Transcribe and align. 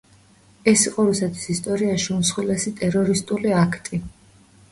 ეს 0.69 0.85
იყო 0.91 1.03
რუსეთის 1.09 1.43
ისტორიაში 1.55 2.09
უმსხვილესი 2.15 2.73
ტერორისტული 2.81 3.53
აქტი. 3.61 4.01